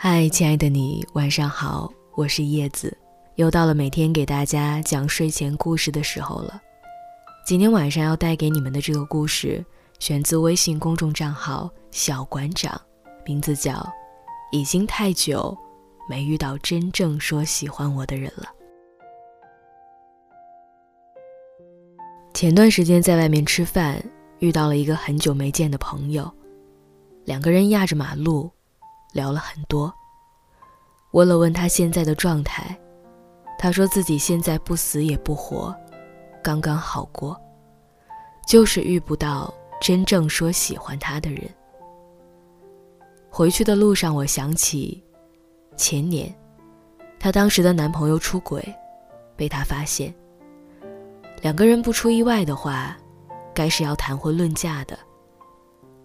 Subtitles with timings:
[0.00, 2.96] 嗨，亲爱的你，晚上好，我是叶子，
[3.34, 6.62] 又到了每天给大家讲睡前故事的时候了。
[7.44, 9.62] 今天晚上要带给你们的这个故事，
[9.98, 12.80] 选自微信公众账号“小馆长”，
[13.26, 13.72] 名字叫
[14.52, 15.58] 《已经太久
[16.08, 18.46] 没遇到真正说喜欢我的人了》。
[22.34, 24.00] 前段时间在外面吃饭，
[24.38, 26.30] 遇到了一个很久没见的朋友，
[27.24, 28.48] 两个人压着马路。
[29.12, 29.92] 聊了很多。
[31.12, 32.78] 问了问他现在的状态，
[33.58, 35.74] 他说自己现在不死也不活，
[36.42, 37.40] 刚刚好过，
[38.46, 41.48] 就是遇不到真正说喜欢他的人。
[43.30, 45.02] 回去的路上，我想起
[45.76, 46.34] 前年，
[47.18, 48.62] 她当时的男朋友出轨，
[49.36, 50.14] 被她发现。
[51.40, 52.96] 两个人不出意外的话，
[53.54, 54.98] 该是要谈婚论嫁的，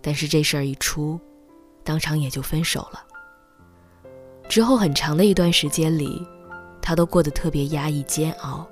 [0.00, 1.20] 但是这事儿一出。
[1.88, 3.02] 当场也就分手了。
[4.46, 6.22] 之后很长的一段时间里，
[6.82, 8.68] 他都过得特别压抑煎熬，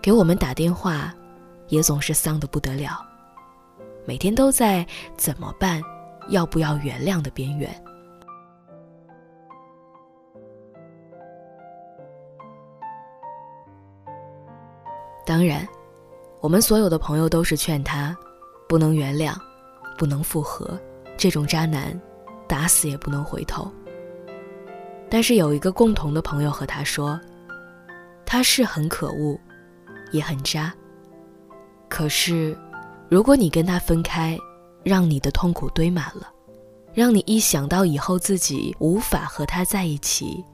[0.00, 1.12] 给我们打电话，
[1.68, 3.06] 也总是丧得不得了，
[4.06, 5.82] 每天都在怎么办，
[6.30, 7.70] 要不要原谅的边缘。
[15.26, 15.68] 当然，
[16.40, 18.16] 我们所有的朋友都是劝他，
[18.66, 19.34] 不能原谅，
[19.98, 20.80] 不能复合，
[21.18, 22.00] 这种渣男。
[22.52, 23.72] 打死也不能回头。
[25.08, 27.18] 但是有一个共同的朋友和他说
[28.26, 29.40] ：“他是很可恶，
[30.10, 30.70] 也很渣。
[31.88, 32.54] 可是，
[33.08, 34.38] 如果你跟他分开，
[34.82, 36.30] 让你的痛苦堆满了，
[36.92, 40.44] 让你一想到以后自己无法和他在一起，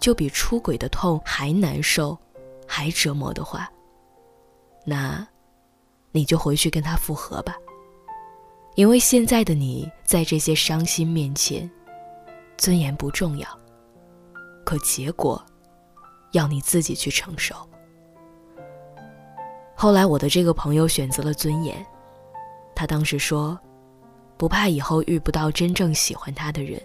[0.00, 2.18] 就比出轨的痛还难受，
[2.66, 3.70] 还折磨的话，
[4.84, 5.24] 那，
[6.10, 7.54] 你就回去跟他复合吧。”
[8.74, 11.70] 因为现在的你在这些伤心面前，
[12.56, 13.48] 尊严不重要，
[14.64, 15.40] 可结果
[16.32, 17.54] 要你自己去承受。
[19.76, 21.86] 后来我的这个朋友选择了尊严，
[22.74, 23.56] 他当时说，
[24.36, 26.82] 不怕以后遇不到真正喜欢他的人，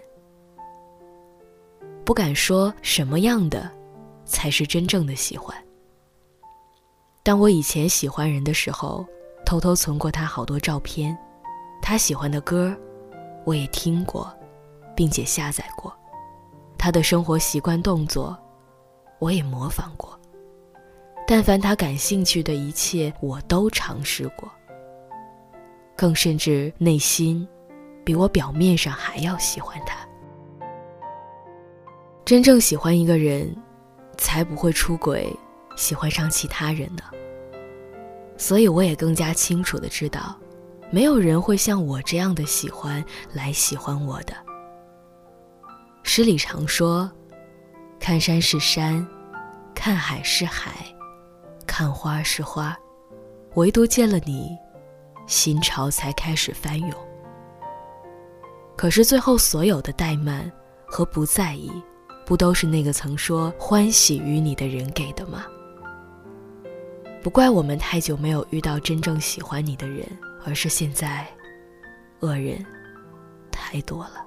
[2.04, 3.68] 不敢说什么样的
[4.24, 5.56] 才是真正的喜欢。
[7.24, 9.04] 但我以前喜欢人的时候，
[9.44, 11.18] 偷偷存过他好多照片。
[11.82, 12.76] 他喜欢的歌，
[13.44, 14.32] 我也听过，
[14.94, 15.90] 并且下载过；
[16.78, 18.38] 他的生活习惯、动作，
[19.18, 20.18] 我也模仿过。
[21.26, 24.50] 但凡他感兴趣的一切，我都尝试过。
[25.96, 27.46] 更甚至内心，
[28.04, 29.98] 比我表面上还要喜欢他。
[32.24, 33.54] 真正喜欢一个人，
[34.16, 35.30] 才不会出轨，
[35.76, 37.02] 喜欢上其他人呢。
[38.36, 40.36] 所以，我也更加清楚的知道。
[40.90, 44.34] 没有人会像我这样的喜欢来喜欢我的。
[46.02, 47.10] 诗里常说
[48.00, 49.06] ：“看山是山，
[49.74, 50.84] 看海是海，
[51.66, 52.76] 看花是花，
[53.54, 54.50] 唯独见了你，
[55.28, 56.90] 心潮才开始翻涌。”
[58.76, 60.50] 可是最后所有的怠慢
[60.86, 61.70] 和不在意，
[62.26, 65.44] 不都是那个曾说欢喜于你的人给的吗？
[67.22, 70.08] 不怪我们太久没有遇到真正喜欢你的人。
[70.44, 71.26] 而是现在，
[72.20, 72.64] 恶人
[73.50, 74.26] 太多了。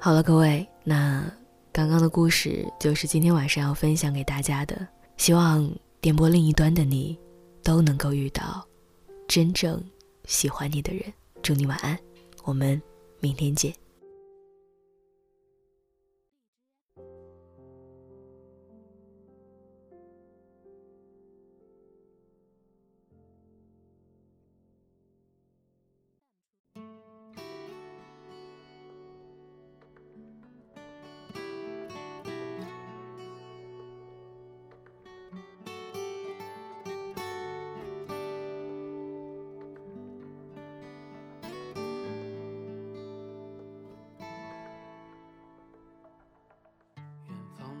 [0.00, 1.24] 好了，各位，那
[1.72, 4.86] 刚刚的故事就是今天晚上要分享给大家的。
[5.16, 5.68] 希望
[6.00, 7.18] 电波另一端的你，
[7.64, 8.64] 都能够遇到
[9.26, 9.82] 真正
[10.24, 11.02] 喜欢你的人。
[11.42, 11.98] 祝你晚安，
[12.44, 12.80] 我们
[13.20, 13.74] 明天见。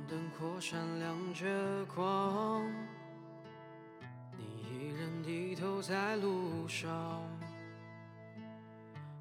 [0.08, 2.64] 灯火闪亮着光，
[4.38, 7.22] 你一人低头在路上。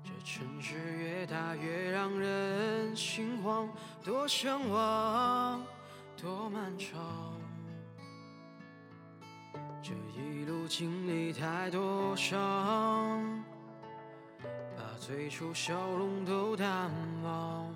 [0.01, 3.68] 这城市越大越让人心慌，
[4.01, 5.62] 多向往，
[6.16, 6.98] 多漫长。
[9.83, 13.44] 这一路经历太多伤，
[14.78, 16.90] 把最初笑容都淡
[17.24, 17.75] 忘。